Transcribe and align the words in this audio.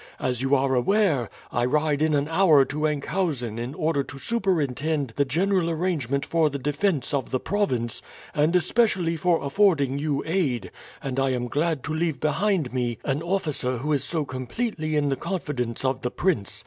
As 0.19 0.41
you 0.41 0.55
are 0.55 0.73
aware, 0.73 1.29
I 1.51 1.63
ride 1.63 2.01
in 2.01 2.15
an 2.15 2.27
hour 2.27 2.65
to 2.65 2.87
Enkhuizen 2.87 3.59
in 3.59 3.75
order 3.75 4.01
to 4.01 4.17
superintend 4.17 5.13
the 5.15 5.25
general 5.25 5.69
arrangement 5.69 6.25
for 6.25 6.49
the 6.49 6.57
defence 6.57 7.13
of 7.13 7.29
the 7.29 7.39
province, 7.39 8.01
and 8.33 8.55
especially 8.55 9.15
for 9.15 9.43
affording 9.43 9.99
you 9.99 10.23
aid, 10.25 10.71
and 11.03 11.19
I 11.19 11.29
am 11.33 11.47
glad 11.47 11.83
to 11.83 11.93
leave 11.93 12.19
behind 12.19 12.73
me 12.73 12.97
an 13.03 13.21
officer 13.21 13.77
who 13.77 13.93
is 13.93 14.03
so 14.03 14.25
completely 14.25 14.95
in 14.95 15.09
the 15.09 15.15
confidence 15.15 15.85
of 15.85 16.01
the 16.01 16.09
prince. 16.09 16.59